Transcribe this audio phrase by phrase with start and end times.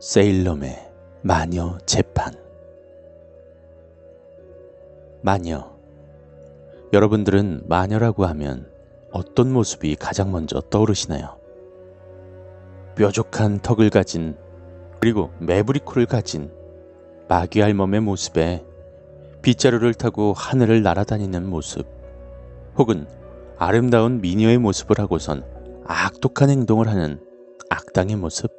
[0.00, 0.90] 세일럼의
[1.22, 2.32] 마녀 재판
[5.20, 5.70] 마녀
[6.92, 8.68] 여러분들은 마녀라고 하면
[9.12, 11.36] 어떤 모습이 가장 먼저 떠오르시나요?
[12.96, 14.36] 뾰족한 턱을 가진
[15.00, 16.50] 그리고 매부리 코를 가진
[17.28, 18.64] 마귀 할멈의 모습에
[19.42, 21.86] 빗자루를 타고 하늘을 날아다니는 모습
[22.76, 23.06] 혹은
[23.58, 25.44] 아름다운 미녀의 모습을 하고선
[25.86, 27.20] 악독한 행동을 하는
[27.70, 28.52] 악당의 모습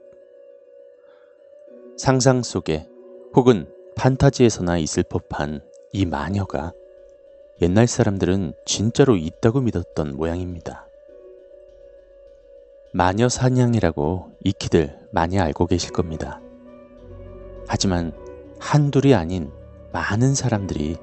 [1.98, 2.88] 상상 속에
[3.36, 5.62] 혹은 판타지에서나 있을 법한
[5.94, 6.74] 이 마녀가
[7.62, 10.88] 옛날 사람들은 진짜로 있다고 믿었던 모양입니다.
[12.92, 16.42] 마녀 사냥이라고 익히들 많이 알고 계실 겁니다.
[17.68, 18.14] 하지만
[18.60, 19.52] 한둘이 아닌
[19.92, 20.98] 많은 사람들이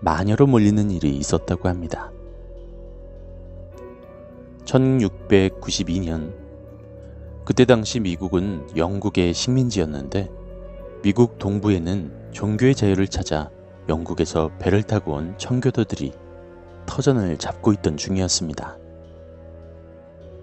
[0.00, 2.12] 마녀로 몰리는 일이 있었다고 합니다.
[4.64, 6.34] 1692년
[7.44, 10.30] 그때 당시 미국은 영국의 식민지였는데
[11.02, 13.50] 미국 동부에는 종교의 자유를 찾아
[13.88, 16.12] 영국에서 배를 타고 온 청교도들이
[16.86, 18.78] 터전을 잡고 있던 중이었습니다.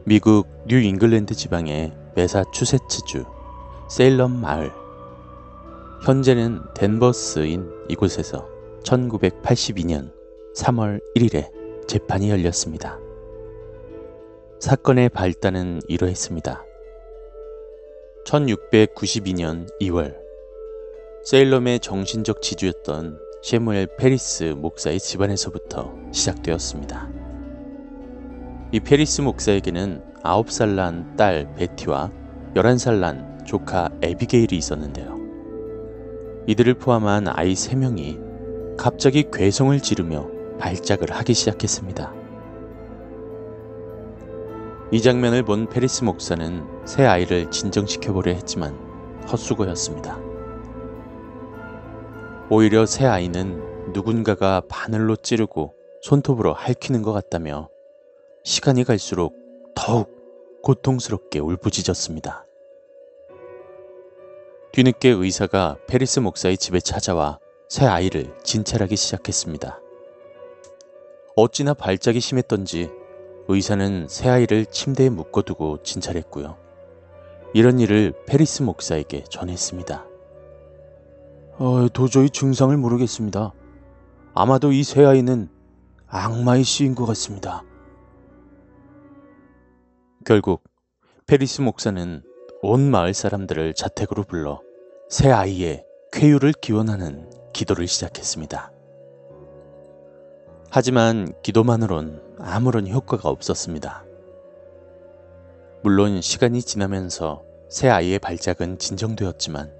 [0.06, 3.26] 미국 뉴 잉글랜드 지방의 메사추세츠주
[3.90, 4.81] 세일럼 마을
[6.04, 8.50] 현재는 덴버스인 이곳에서
[8.84, 10.12] 1982년
[10.56, 11.52] 3월 1일에
[11.88, 13.00] 재판이 열렸습니다.
[14.60, 16.66] 사건의 발단은 이러했습니다.
[18.26, 20.16] 1692년 2월
[21.24, 27.12] 세일럼의 정신적 지주였던 새무얼 페리스 목사의 집안에서부터 시작되었습니다.
[28.72, 32.12] 이 페리스 목사에게는 9살 난 딸 베티와
[32.56, 35.21] 11살 난 조카 에비게일이 있었는데요.
[36.48, 40.28] 이들을 포함한 아이 3명이 갑자기 괴성을 지르며
[40.60, 42.14] 발작을 하기 시작했습니다.
[44.92, 48.78] 이 장면을 본 페리스 목사는 새 아이를 진정시켜 보려 했지만
[49.32, 50.20] 헛수고였습니다.
[52.50, 57.70] 오히려 새 아이는 누군가가 바늘로 찌르고 손톱으로 핥히는 것 같다며
[58.44, 59.36] 시간이 갈수록
[59.76, 62.46] 더욱 고통스럽게 울부짖었습니다.
[64.72, 69.80] 뒤늦게 의사가 페리스 목사의 집에 찾아와 세 아이를 진찰하기 시작했습니다.
[71.36, 72.90] 어찌나 발작이 심했던지
[73.48, 76.58] 의사는 세 아이를 침대에 묶어두고 진찰했고요.
[77.54, 80.06] 이런 일을 페리스 목사에게 전했습니다.
[81.58, 83.54] 어, 도저히 증상을 모르겠습니다.
[84.34, 85.50] 아마도 이 세 아이는
[86.08, 87.64] 악마의 씨인 것 같습니다.
[90.26, 90.64] 결국
[91.28, 92.24] 페리스 목사는
[92.62, 94.62] 온 마을 사람들을 자택으로 불러
[95.10, 98.72] 새 아이의 쾌유를 기원하는 기도를 시작했습니다.
[100.70, 104.06] 하지만 기도만으론 아무런 효과가 없었습니다.
[105.84, 109.74] 물론 시간이 지나면서 새 아이의 발작은 진정되었지만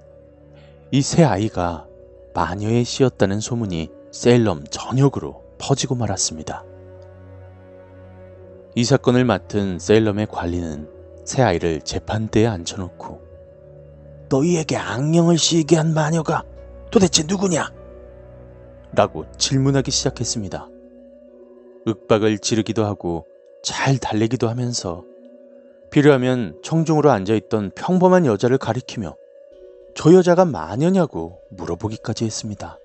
[0.90, 1.86] 이 새 아이가
[2.34, 6.64] 마녀의 씨였다는 소문이 셀럼 전역으로 퍼지고 말았습니다.
[8.74, 10.88] 이 사건을 맡은 셀럼의 관리는
[11.24, 13.20] 새 아이를 재판대에 앉혀놓고
[14.28, 16.44] 너희에게 악령을 씌게 한 마녀가
[16.90, 17.72] 도대체 누구냐?
[18.94, 20.68] 라고 질문하기 시작했습니다.
[21.86, 23.26] 윽박을 지르기도 하고
[23.62, 25.04] 잘 달래기도 하면서
[25.90, 29.16] 필요하면 청중으로 앉아있던 평범한 여자를 가리키며
[29.94, 32.78] 저 여자가 마녀냐고 물어보기까지 했습니다.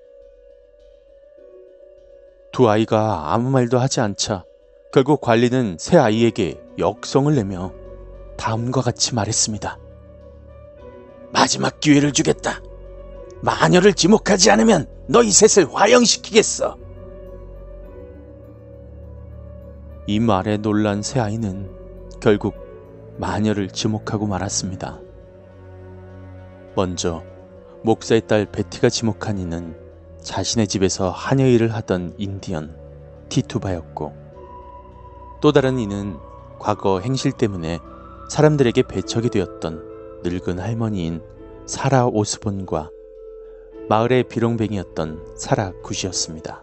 [2.52, 4.44] 두 아이가 아무 말도 하지 않자
[4.92, 7.72] 결국 관리는 새 아이에게 역성을 내며
[8.38, 9.78] 다음과 같이 말했습니다.
[11.32, 12.62] 마지막 기회를 주겠다.
[13.42, 16.78] 마녀를 지목하지 않으면 너희 셋을 화형시키겠어.
[20.06, 21.70] 이 말에 놀란 새 아이는
[22.20, 22.54] 결국
[23.18, 25.00] 마녀를 지목하고 말았습니다.
[26.74, 27.22] 먼저
[27.82, 29.76] 목사의 딸 베티가 지목한 이는
[30.22, 32.76] 자신의 집에서 하녀 일을 하던 인디언
[33.28, 34.12] 티투바였고
[35.40, 36.16] 또 다른 이는
[36.58, 37.78] 과거 행실 때문에
[38.28, 41.22] 사람들에게 배척이 되었던 늙은 할머니인
[41.66, 42.90] 사라 오스본과
[43.88, 46.62] 마을의 비렁뱅이였던 사라 굿이었습니다.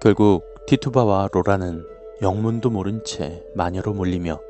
[0.00, 1.84] 결국 티투바와 노파는
[2.22, 4.40] 영문도 모른 채 마녀로 몰리며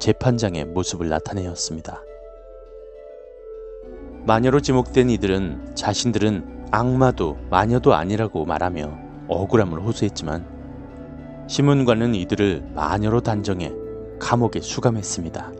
[0.00, 2.02] 재판장의 모습을 나타내었습니다.
[4.26, 8.98] 마녀로 지목된 이들은 자신들은 악마도 마녀도 아니라고 말하며
[9.28, 13.85] 억울함을 호소했지만 신문관은 이들을 마녀로 단정해
[14.18, 15.52] 감옥에 수감했습니다.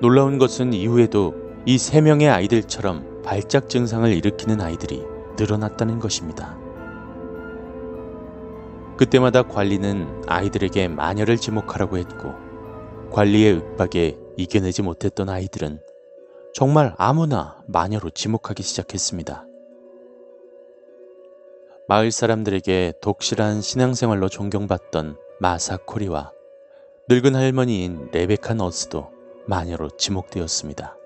[0.00, 1.34] 놀라운 것은 이후에도
[1.64, 5.04] 이 세 명의 아이들처럼 발작 증상을 일으키는 아이들이
[5.38, 6.58] 늘어났다는 것입니다.
[8.96, 12.34] 그때마다 관리는 아이들에게 마녀를 지목하라고 했고
[13.12, 15.80] 관리의 윽박에 이겨내지 못했던 아이들은
[16.52, 19.46] 정말 아무나 마녀로 지목하기 시작했습니다.
[21.88, 26.32] 마을 사람들에게 독실한 신앙생활로 존경받던 마사코리와
[27.08, 29.10] 늙은 할머니인 레베카 너스도
[29.46, 30.96] 마녀로 지목되었습니다.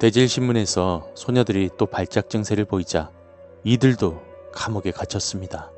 [0.00, 3.12] 대질신문에서 소녀들이 또 발작 증세를 보이자
[3.64, 4.20] 이들도
[4.52, 5.70] 감옥에 갇혔습니다.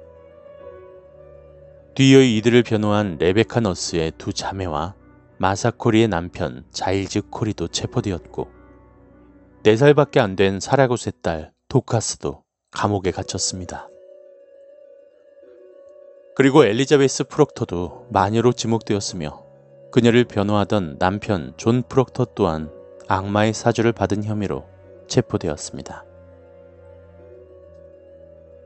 [1.95, 4.95] 뒤에 이들을 변호한 레베카 너스의 두 자매와
[5.39, 8.49] 마사 코리의 남편 자일즈 코리도 체포되었고
[9.65, 13.89] 4살밖에 안 된 사라 굿의 딸 도카스도 감옥에 갇혔습니다.
[16.35, 19.45] 그리고 엘리자베스 프록터도 마녀로 지목되었으며
[19.91, 22.71] 그녀를 변호하던 남편 존 프록터 또한
[23.07, 24.65] 악마의 사주를 받은 혐의로
[25.09, 26.07] 체포되었습니다.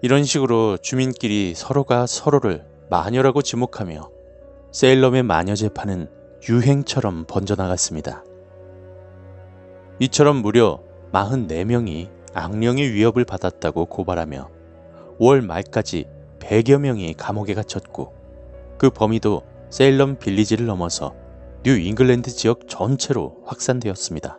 [0.01, 4.11] 이런 식으로 주민끼리 서로가 서로를 마녀라고 지목하며
[4.71, 6.09] 세일럼의 마녀 재판은
[6.49, 8.23] 유행처럼 번져나갔습니다.
[9.99, 10.81] 이처럼 무려
[11.13, 14.51] 44명이 악령의 위협을 받았다고 고발하며
[15.19, 18.13] 5월 말까지 100여 명이 감옥에 갇혔고
[18.79, 21.15] 그 범위도 세일럼 빌리지를 넘어서
[21.65, 24.39] 뉴 잉글랜드 지역 전체로 확산되었습니다.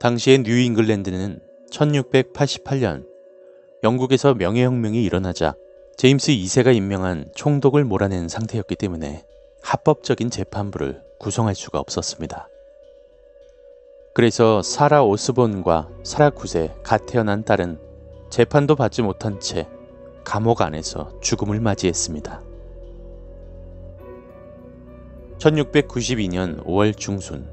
[0.00, 3.06] 당시의 뉴 잉글랜드는 1688년
[3.82, 5.54] 영국에서 명예혁명이 일어나자
[5.96, 9.24] 제임스 2세가 임명한 총독을 몰아낸 상태였기 때문에
[9.62, 12.48] 합법적인 재판부를 구성할 수가 없었습니다.
[14.14, 17.78] 그래서 사라 오스본과 사라 굿의 갓 태어난 딸은
[18.30, 19.66] 재판도 받지 못한 채
[20.26, 22.42] 감옥 안에서 죽음을 맞이했습니다.
[25.38, 27.48] 1692년 5월 중순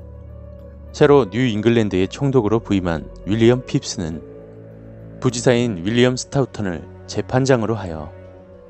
[0.92, 8.12] 새로 뉴 잉글랜드의 총독으로 부임한 윌리엄 핍스는 부지사인 윌리엄 스타우턴을 재판장으로 하여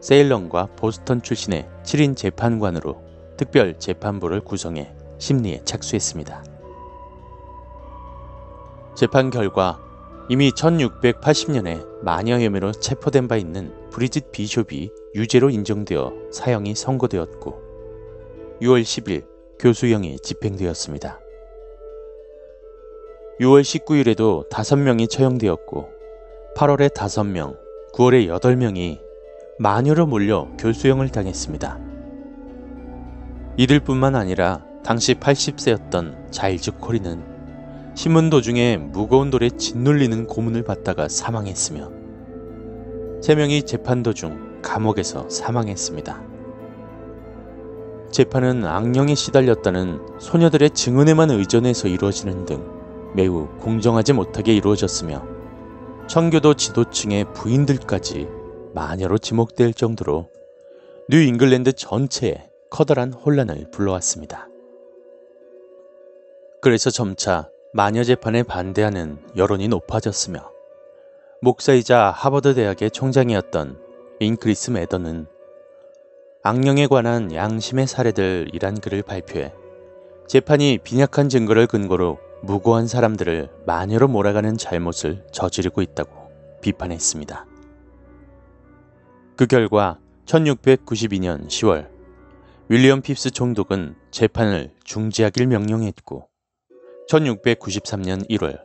[0.01, 3.01] 세일럼과 보스턴 출신의 7인 재판관으로
[3.37, 6.43] 특별 재판부를 구성해 심리에 착수했습니다.
[8.95, 9.79] 재판 결과
[10.29, 17.61] 이미 1680년에 마녀 혐의로 체포된 바 있는 브리짓 비숍이 유죄로 인정되어 사형이 선고되었고
[18.61, 19.25] 6월 10일
[19.59, 21.19] 교수형이 집행되었습니다.
[23.41, 25.89] 6월 19일에도 5명이 처형되었고
[26.55, 27.57] 8월에 5명,
[27.93, 29.01] 9월에 8명이
[29.59, 31.79] 마녀로 몰려 교수형을 당했습니다.
[33.57, 37.32] 이들 뿐만 아니라 당시 80세였던 자일즈 코리는
[37.95, 41.91] 신문 도중에 무거운 돌에 짓눌리는 고문을 받다가 사망했으며
[43.21, 46.21] 3명이 재판 도중 감옥에서 사망했습니다.
[48.11, 52.63] 재판은 악령에 시달렸다는 소녀들의 증언에만 의존해서 이루어지는 등
[53.15, 55.25] 매우 공정하지 못하게 이루어졌으며
[56.07, 58.27] 청교도 지도층의 부인들까지
[58.73, 60.29] 마녀로 지목될 정도로
[61.09, 64.47] 뉴 잉글랜드 전체에 커다란 혼란을 불러왔습니다.
[66.61, 70.47] 그래서 점차 마녀 재판에 반대하는 여론이 높아졌으며
[71.41, 73.79] 목사이자 하버드 대학의 총장이었던
[74.19, 75.25] 잉크리스 매더는
[76.43, 79.55] 악령에 관한 양심의 사례들이란 글을 발표해
[80.27, 86.29] 재판이 빈약한 증거를 근거로 무고한 사람들을 마녀로 몰아가는 잘못을 저지르고 있다고
[86.61, 87.47] 비판했습니다.
[89.35, 89.97] 그 결과
[90.27, 91.89] 1692년 10월
[92.69, 96.32] 윌리엄 핍스 총독은 재판을 중지하길 명령했고
[97.09, 98.61] 1693년 1월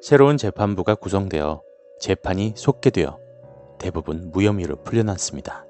[0.00, 1.62] 새로운 재판부가 구성되어
[2.00, 3.18] 재판이 속개되어
[3.78, 5.64] 대부분 무혐의로 풀려났습니다.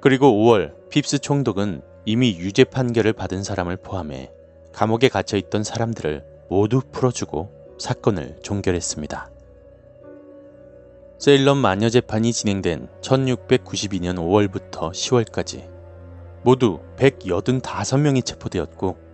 [0.00, 4.30] 그리고 5월 핍스 총독은 이미 유죄 판결을 받은 사람을 포함해
[4.72, 9.30] 감옥에 갇혀 있던 사람들을 모두 풀어주고 사건을 종결했습니다.
[11.18, 15.68] 세일럼 마녀 재판이 진행된 1692년 5월부터 10월까지
[16.44, 19.05] 모두 185명이 체포되었고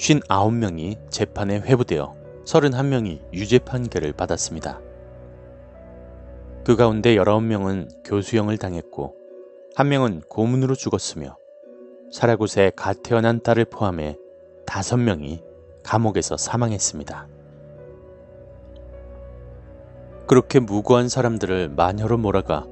[0.00, 2.16] 59명이 재판에 회부되어
[2.46, 4.80] 31명이 유죄 판결을 받았습니다.
[6.64, 9.14] 그 가운데 19명은 교수형을 당했고
[9.74, 11.36] 한 명은 고문으로 죽었으며
[12.10, 14.16] 사라곳에 갓 태어난 딸을 포함해
[14.64, 15.42] 5명이
[15.82, 17.28] 감옥에서 사망했습니다.
[20.26, 22.66] 그렇게 무고한 사람들을 마녀로 몰아가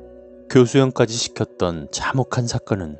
[0.49, 2.99] 교수형까지 시켰던 참혹한 사건은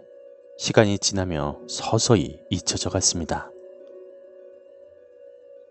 [0.59, 3.51] 시간이 지나며 서서히 잊혀져 갔습니다.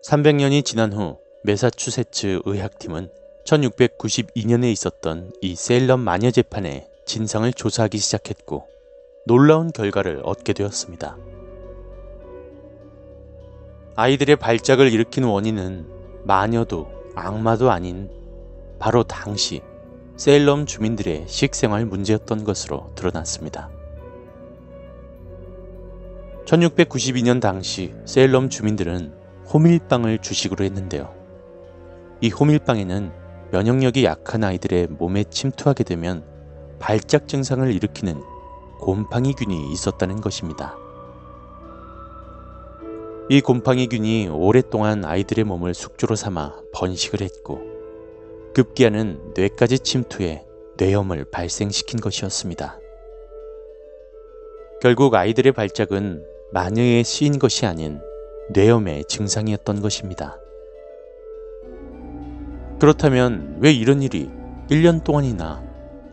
[0.04, 3.10] 300년이 지난 후 메사추세츠 의학팀은
[3.44, 8.68] 1692년에 있었던 이 세일럼 마녀 재판의 진상을 조사하기 시작했고
[9.26, 11.16] 놀라운 결과를 얻게 되었습니다.
[13.96, 15.86] 아이들의 발작을 일으킨 원인은
[16.24, 18.10] 마녀도 악마도 아닌
[18.78, 19.62] 바로 당시
[20.16, 23.70] 세일럼 주민들의 식생활 문제였던 것으로 드러났습니다.
[26.44, 29.17] 1692년 당시 세일럼 주민들은
[29.52, 31.14] 호밀빵을 주식으로 했는데요.
[32.20, 33.12] 이 호밀빵에는
[33.50, 36.24] 면역력이 약한 아이들의 몸에 침투하게 되면
[36.78, 38.20] 발작 증상을 일으키는
[38.80, 40.76] 곰팡이균이 있었다는 것입니다.
[43.30, 47.60] 이 곰팡이균이 오랫동안 아이들의 몸을 숙주로 삼아 번식을 했고
[48.54, 50.44] 급기야는 뇌까지 침투해
[50.76, 52.78] 뇌염을 발생시킨 것이었습니다.
[54.80, 58.00] 결국 아이들의 발작은 마녀에 쓰인 것이 아닌
[58.50, 60.38] 뇌염의 증상이었던 것입니다.
[62.78, 64.30] 그렇다면 왜 이런 일이
[64.70, 65.62] 1년 동안이나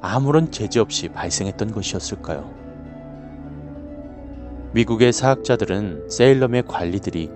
[0.02, 2.54] 아무런 제재 없이 발생했던 것이었을까요?
[4.74, 7.32] 미국의 사학자들은 세일럼의 관리들이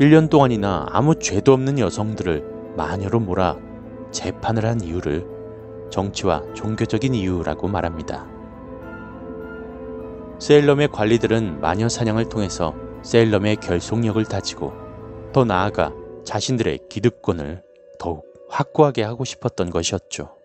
[0.00, 3.58] 1년 동안이나 아무 죄도 없는 여성들을 마녀로 몰아
[4.10, 5.26] 재판을 한 이유를
[5.90, 8.26] 정치와 종교적인 이유라고 말합니다.
[10.38, 14.72] 세일럼의 관리들은 마녀 사냥을 통해서 세일럼의 결속력을 다지고
[15.32, 15.92] 더 나아가
[16.24, 17.62] 자신들의 기득권을
[17.98, 20.36] 더욱 확고하게 하고 싶었던 것이었죠.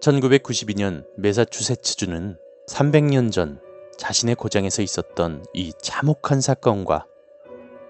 [0.00, 2.36] 1992년 메사추세츠주는
[2.68, 3.60] 300년 전
[3.96, 7.06] 자신의 고장에서 있었던 이 참혹한 사건과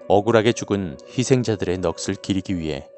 [0.07, 2.89] 억울하게 죽은 희생자들의 넋을 기리기 위해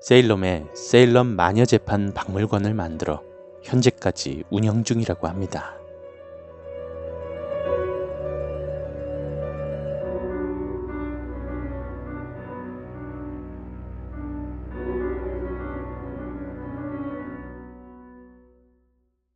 [0.00, 3.22] 세일럼의 세일럼 마녀 재판 박물관을 만들어
[3.62, 5.79] 현재까지 운영 중이라고 합니다.